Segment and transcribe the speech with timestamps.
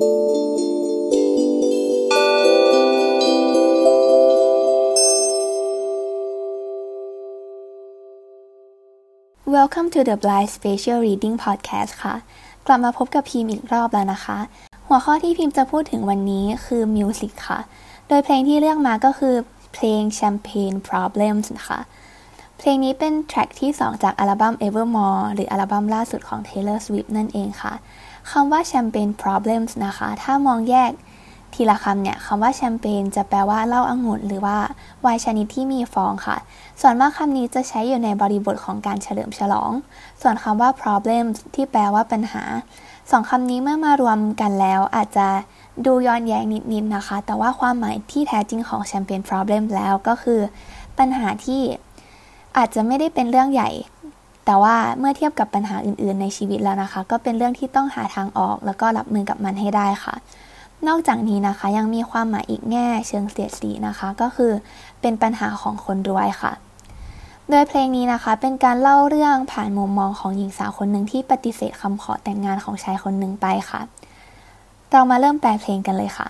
[0.00, 0.12] Welcome
[9.94, 12.14] to the Blind Special Reading Podcast ค่ะ
[12.66, 14.38] กลับมาพบกับพิมพ์อีกรอบแล้วนะคะ
[14.86, 17.60] หัวข้อที่พิมพ์จะพูดถึงวันนี้คือมิวสิกค่ะ
[18.08, 19.34] โดยเพลงที่เลือกมาก็คือ
[19.74, 21.80] เพลง Champagne Problems นะคะ
[22.58, 27.74] เพลงนี้เป็นแทร็กที่ 2 จากอัลบั้ม Evermore หรืออัลบั้มล่าสุดของ Taylor Swift นั่นเองค่ะ
[28.30, 30.92] คำว่า Champagne Problems นะคะ ถ้ามองแยก
[31.54, 34.58] ทีละคำเนี่ยคำว่าแชมเปญจะแปลว่าเหล้าอางุ่นหรือว่า
[35.02, 36.36] ไวน์ชนิดที่มีฟองค่ะ
[36.80, 39.70] ส่วนมากคำนี้จะใช้อยู่ในบริบทของการเฉลิมฉลอง
[40.22, 42.42] ส่วนคำว่า problem ที่แปลว่าปัญหา
[43.10, 45.28] สองคำนี้เมื่อมารวมกันแล้วอาจจะ
[45.86, 50.40] ดูย้อนแย้งนิดๆนะคะ แต่ว่าความหมายที่แท้จริงของแชมเปญ problem แล้วก็คือ
[50.98, 51.62] ปัญหาที่
[52.56, 53.70] อาจจะไม่ได้เป็นเรื่องใหญ่
[54.50, 60.14] แต่ว่าเมื่อเทียบกับปัญหาอื่นๆ ในชีวิตแล้วนะคะ ก็เป็นเรื่องที่ต้องหาทางออก แล้วก็รับมือกับมันให้ได้ค่ะ
[60.88, 64.52] นอกจากนี้นะคะยังมีความหมายอีกแง่เชิงเสียดสีนะคะ ก็คือ
[65.00, 66.52] เป็นปัญหาของคนรวยค่ะ
[67.50, 73.80] โดยเพลงนี้นะคะเป็นการเล่าเรื่องผ่านมุมมองของหญิงสาวคนหนึ่งที่ปฏิเสธคำขอแต่งงานของชายคนหนึ่งไปค่ะ
[74.90, 76.28] เรามาเริ่มแปลเพลงกันเลยค่ะ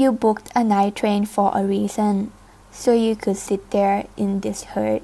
[0.00, 2.14] You booked a night train for a reason
[2.80, 5.02] so you could sit there in this hurt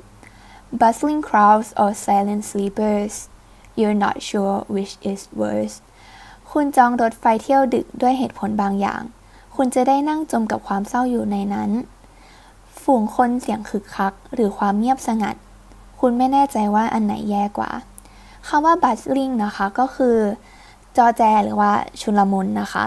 [0.81, 3.15] bustling crowds or silent sleepers
[3.79, 5.77] you're not sure which is worse
[6.53, 9.03] คุณจองรถไฟเที่ยวดึกด้วยเหตุผลบางอย่าง
[9.57, 11.71] คุณจะได้นั่งจมกับความเศร้าอยู่ในนั้น
[12.83, 15.37] ฝูงคนเสียงคึกคัก หรือความเงียบสงัด
[16.01, 17.71] คุณไม่แน่ใจว่าอันไหนแย่กว่า
[18.49, 20.17] คำว่า bustling นะคะก็คือ
[20.97, 22.85] จอแจหรือว่าชุลมุนนะคะ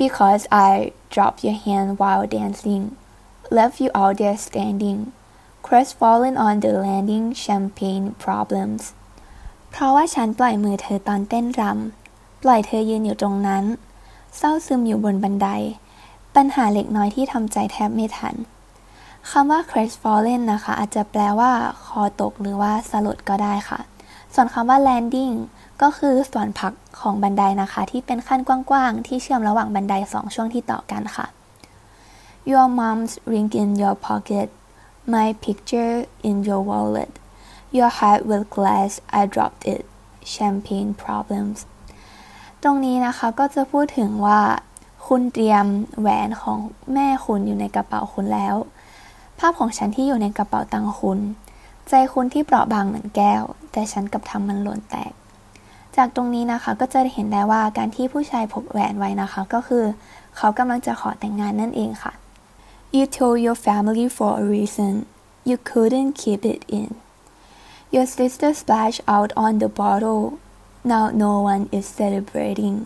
[0.00, 0.70] because I
[1.12, 2.84] dropped your hand while dancing
[3.56, 4.98] left you out there standing
[5.70, 8.82] crestfallen on the landing champagne problems
[9.70, 13.64] เพราะว่าฉันปล่อยมือเธอตอนเต้นรำ ปล่อยเธอยืนอยู่ตรงนั้น
[14.36, 15.48] เศร้าซึมอยู่บนบันได
[16.36, 18.34] ปัญหาเล็กน้อยที่ทำใจแทบไม่ทัน
[19.30, 21.52] คำว่า crestfallen นะคะ อาจจะแปลว่า
[21.84, 23.80] คอตกหรือว่าสลดก็ได้ค่ะ
[24.34, 25.34] ส่วนคำว่า landing
[25.82, 31.26] ก็คือส่วนพักของบันไดนะคะ ที่เป็นขั้นกว้างๆ ที่เชื่อมระหว่างบันไดสองช่วงที่ต่อกันค่ะ
[32.50, 34.48] Your mom's ring in your pocket
[35.14, 35.94] my picture
[36.28, 37.12] in your wallet
[37.76, 39.82] your heart with glass I dropped it
[40.34, 41.58] champagne problems
[42.62, 44.40] ตรงนี้นะคะก็จะพูดถึงว่า
[45.06, 45.66] คุณเตรียม
[46.00, 46.58] แหวนของ
[46.94, 48.54] แม่คุณอยู่ในกระเป๋าคุณแล้ว
[49.38, 51.18] ภาพของฉันที่อยู่ในกระเป๋าตังคุณ
[51.88, 53.42] ใจคุณที่เปราะบางเหมือนแก้ว
[53.72, 55.12] แต่ฉันกับทำมันหล่นแตก
[55.96, 59.84] จากตรงนี้นะคะก็จะเห็นได้ว่าการที่ผู้ชายพกแหวนไว้นะคะ ก็คือ
[60.36, 62.12] เขากำลังจะขอแต่งงานนั่นเองค่ะ
[62.96, 64.94] You told your family for a reason
[65.48, 66.90] you couldn't keep it in
[67.94, 70.24] your sister splashed out on the bottle
[70.90, 72.76] now no one is celebrating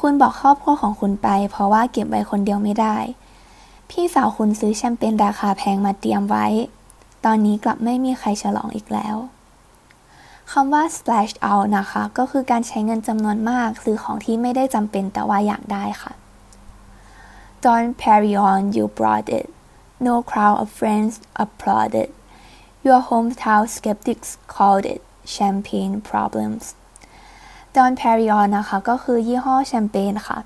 [0.00, 2.96] คุณบอกครอบครัวของคุณไป เพราะว่าเก็บไว้คนเดียวไม่ได้
[3.90, 6.46] พี่สาวคุณซื้อแชมเปญราคาแพงมาเตรียมไว้
[7.24, 9.16] ตอนนี้กลับไม่มีใครฉลองอีกแล้ว
[10.52, 16.12] คำว่า splash out นะคะ ก็คือการใช้เงินจำนวนมาก ซื้อของที่ไม่ได้จำเป็นแต่ว่าอยากได้ค่ะ
[17.64, 19.48] Don't carry on you brought it
[20.06, 21.12] no crowd of friends
[21.44, 22.08] applauded
[22.86, 25.00] your hometown skeptics called it
[25.34, 26.64] champagne problems
[27.76, 30.38] ดอนแพริออนนะคะก็คือยี่ห้อแชมเปญค่ะ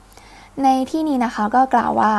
[0.63, 2.15] ในที่นี้นะคะก็กล่าวว่า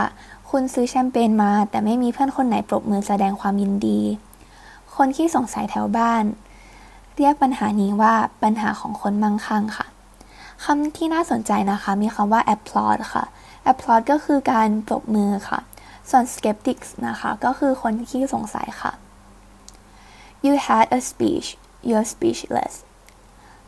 [0.50, 4.00] คุณซื้อแชมเปญมา แต่ไม่มีเพื่อนคนไหนปรบมือแสดงความยินดี
[4.96, 6.24] คนที่สงสัยแถวบ้าน
[7.16, 9.88] เรียกปัญหานี้ว่าปัญหาของคนมั่งคั่งค่ะ
[10.64, 13.24] คำที่น่าสนใจนะคะ มีคำว่า applaud ค่ะ
[13.72, 15.60] applaud ก็คือการปรบมือค่ะ
[16.10, 18.92] ส่วน skeptics นะคะ ก็คือคนที่สงสัยค่ะ
[20.46, 21.48] you had a speech
[21.88, 22.74] you're speechless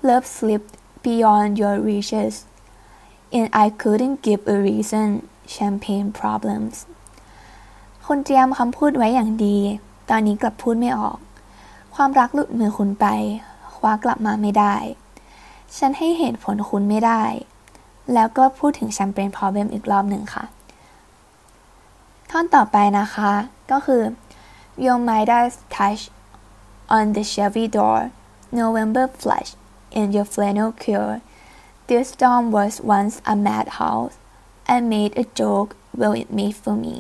[0.08, 0.74] love slipped
[1.06, 2.34] beyond your reaches
[3.38, 5.08] and I couldn't give a reason
[5.56, 6.76] champagne problems
[8.06, 9.58] คุณเตรียมคำพูดไว้อย่างดี
[10.10, 11.18] ตอนนี้กลับพูดไม่ออก
[11.96, 13.06] ความรักหลุดมือคุณไป
[13.76, 14.76] คว้ากลับมาไม่ได้
[15.78, 17.24] ฉันให้เหตุผลคุณไม่ได้
[18.14, 20.46] แล้วก็พูดถึงแชมเปญพรอเบมอีกรอบหนึ่งค่ะ
[22.30, 23.32] ท่อนต่อไปนะคะ
[23.72, 24.04] ก็คือ
[24.84, 26.02] Your Midas touch
[26.98, 28.00] on the Chevy door
[28.60, 29.50] November flush
[29.92, 31.22] in your flannel cure.
[31.88, 34.16] This storm was once a madhouse.
[34.68, 35.70] I made a joke
[36.00, 36.96] well it made for me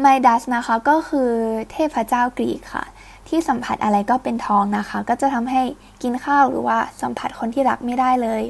[0.00, 1.30] ไมดัสนะคะก็คือ
[1.72, 2.84] เทพเจ้ากรีกค่ะ
[3.28, 5.62] ที่สัมผัสอะไรก็เป็นทองนะคะ ก็จะทำให้
[6.02, 8.42] กินข้าวหรือว่าสัมผัสคนที่รักไม่ได้เลย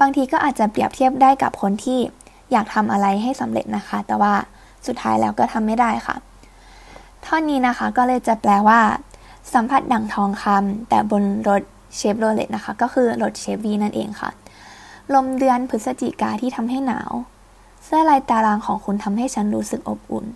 [0.00, 1.98] บางทีก็อาจจะเปรียบเทียบได้กับคนที่
[2.52, 4.32] อยากทำอะไรให้สำเร็จนะคะ แต่ว่า
[4.86, 6.16] สุดท้ายแล้วก็ทำไม่ได้ค่ะ
[7.24, 8.80] ท่อนนี้นะคะก็เลยจะแปลว่า
[9.54, 11.62] สัมผัสดั่งทองคำแต่บนรถ
[11.96, 14.30] เชฟโรเลตนะคะ ก็คือรถเชฟวีนั่นเองค่ะ
[15.14, 17.12] ลมเดือนพฤศจิกาที่ทำให้หนาว
[17.84, 20.26] เสื้อลายตารางของคุณทำให้ฉันรู้สึกอบอุ่น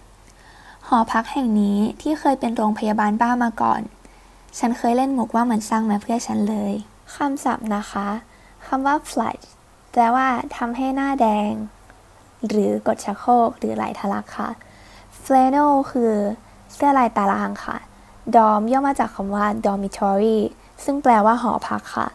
[0.88, 3.80] หอพักแห่งนี้ที่เคยเป็นโรงพยาบาลบ้ามาก่อน
[4.58, 6.72] ฉันเคยเล่นมุกว่ามันสร้างมาเพื่อฉันเลย
[7.14, 8.08] คำศัพท์นะคะ
[8.66, 9.44] คำว่า flush
[9.92, 11.52] แปลว่าทำให้หน้าแดง
[12.48, 14.50] หรือกดชักโครกหรือไหลทะลักค่ะ
[15.22, 16.12] flannel คือ
[16.74, 17.76] เสื้อลายตารางค่ะ
[18.36, 20.38] dorm ย่อมาจากคำว่า dormitory
[20.84, 22.06] ซึ่งแปลว่าหอพักค่ะ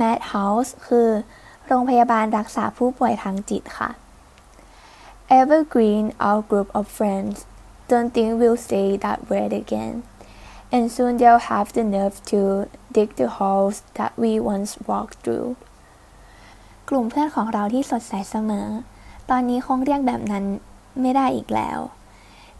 [0.00, 1.08] mad house คือ
[1.66, 3.90] โรงพยาบาลรักษาผู้ป่วยทางจิตค่ะ
[5.38, 7.36] evergreen our group of friends
[7.90, 9.94] don't think we'll stay that word again
[10.74, 12.40] and soon they'll have the nerve to
[12.94, 15.48] dig the holes that we once walked through
[16.88, 18.68] กลุ่มเพื่อนของเราที่สดใสเสมอ
[19.30, 20.44] ตอนนี้คงเรียกแบบนั้น
[21.00, 21.78] ไม่ได้อีกแล้ว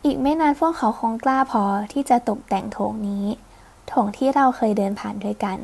[0.05, 3.25] อีกไม่นานพวกเขาคงกล้าพอที่จะตกแต่งโถงนี้
[3.89, 5.59] โถงที่เราเคยเดินผ่านด้วยกัน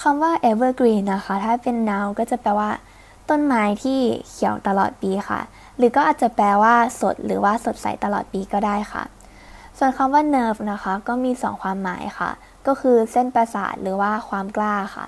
[0.00, 2.70] คำว่า evergreen นะคะ ถ้าเป็น noun ก็จะแปลว่า
[3.28, 5.40] ต้นไม้ที่เขียวตลอดปีค่ะ
[5.78, 9.04] หรือก็อาจจะแปลว่าสด หรือว่าสดใสตลอดปีก็ได้ค่ะ
[9.78, 12.30] ส่วนคำว่า nerve นะคะ ก็มีสองความหมายค่ะ
[12.66, 15.06] ก็คือเส้นประสาทหรือว่าความกล้าค่ะ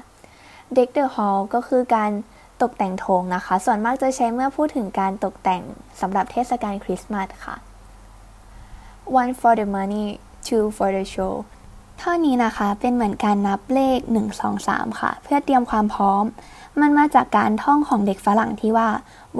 [0.76, 2.10] deck the hall ก็คือการ
[2.62, 5.62] ตกแต่งโถงนะคะ ส่วนมากจะใช้เมื่อพูดถึงการตกแต่ง
[6.00, 7.56] สำหรับเทศกาลคริสต์มาสค่ะ
[9.20, 10.06] one for the money
[10.46, 11.34] two for the show
[11.98, 16.24] เท่านี้นะคะเป็นเหมือนการนับเลข 1 2 3 ค่ะ เพื่อเตรียมความพร้อม
[16.80, 18.88] มันมาจากการท่องของเด็กฝรั่งที่ว่า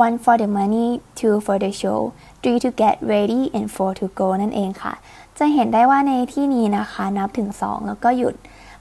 [0.04, 0.88] one for the money
[1.18, 2.00] two for the show
[2.42, 4.94] three to get ready and four to go นั่นเองค่ะ
[5.38, 8.34] จะเห็นได้ว่าในที่นี้นะคะนับถึง 2 แล้วก็หยุด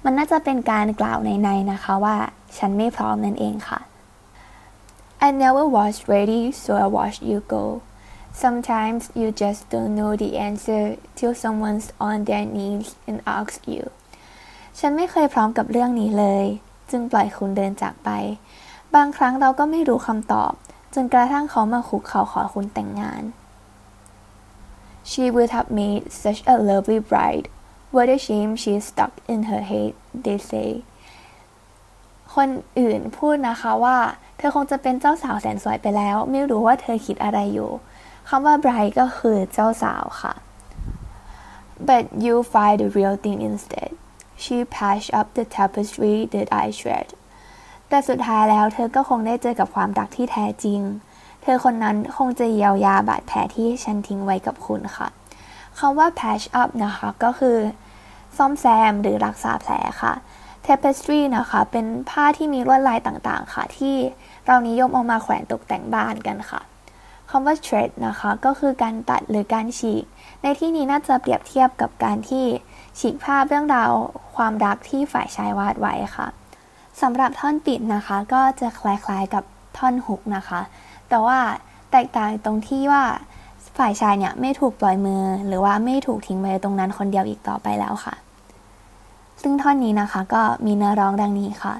[0.03, 2.15] มันน่าจะเป็นการกล่าวในในนะคะว่า
[2.57, 3.79] ฉันไม่พร้อมนั่นเองค่ะ
[5.25, 7.65] I never was ready so I watched you go
[8.43, 10.83] Sometimes you just don't know the answer
[11.17, 13.83] till someone's on their knees and asks you
[14.79, 16.45] ฉันไม่เคยพร้อมกับเรื่องนี้เลย
[16.91, 18.09] จึงปล่อยคุณเดินจากไป
[18.95, 20.53] บางครั้งเราก็ไม่รู้คำตอบ
[20.93, 23.23] จนกระทั่งเขามาคุกเข่าขอคุณแต่งงาน
[25.09, 27.45] She would have made such a lovely bride
[27.95, 29.91] What a shame she's stuck in her head
[30.25, 30.69] they say
[32.35, 32.49] คน
[32.79, 33.97] อื่นพูดนะคะว่า
[34.37, 37.71] เธอคงจะเป็นเจ้าสาวแสนสวยไปแล้ว ไม่รู้ว่าเธอคิดอะไรอยู่
[38.29, 40.33] คำว่า bride ก็คือเจ้าสาวค่ะ
[41.87, 43.91] but you find the real thing instead
[44.43, 47.07] she patched up the tapestry that I shred
[47.89, 50.81] แต่สุดท้ายแล้วเธอก็คงได้เจอกับความรักที่แท้จริง
[51.43, 55.07] เธอคนนั้นคงจะเยียวยาบาดแผลที่ฉันทิ้งไว้กับคุณค่ะ
[55.79, 57.57] คำว่า patch up นะคะก็คือ
[58.37, 60.13] ซ่อมแซมหรือรักษาแผลค่ะ
[60.65, 63.95] tapestry นะคะ เป็นผ้าที่มีลวดลายต่างๆ ค่ะ ที่
[64.45, 66.61] เรานิยมเอามาแขวนตกแต่งบ้านกันค่ะ
[67.29, 70.03] คำว่า shred นะคะ ก็คือการตัดหรือการฉีก
[70.43, 72.45] ในที่นี้น่าจะเปรียบเทียบกับการที่
[72.99, 73.91] ฉีกภาพเรื่องราว
[74.35, 76.27] ความรักที่ฝ่ายชายวาดไว้ค่ะ
[77.01, 79.43] สำหรับท่อนปิดนะคะ ก็จะคล้ายๆกับ
[79.77, 80.61] ท่อนฮุกนะคะ
[81.09, 81.39] แต่ว่า
[81.91, 83.03] แตกต่างตรงที่ว่า
[83.77, 88.15] ฝ่ายชายเนี่ยไม่ถูกปล่อยมือ หรือว่าไม่ถูกทิ้งไว้ตรงนั้นคนเดียวอีกต่อไปแล้วค่ะ
[89.41, 91.75] ซึ่งท่อนนี้นะคะก็มีเนื้อร้องดังนี้ค่ะ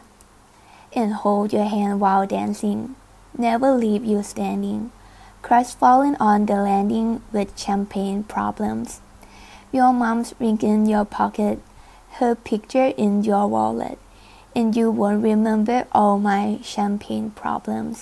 [1.00, 2.81] and hold your hand while dancing
[3.45, 4.81] never leave you standing
[5.45, 8.89] crush falling on the landing with champagne problems
[9.76, 11.56] your mom's ring in your pocket
[12.19, 13.98] her picture in your wallet
[14.58, 17.96] and you won't remember all my champagne problems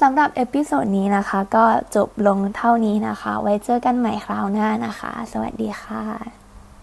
[0.00, 1.64] สำหรับเอพิโซดนี้นะคะ ก็
[1.96, 6.47] จบลงเท่านี้นะคะ ไว้เจอกันใหม่คราวหน้านะคะ สวัสดีค่ะ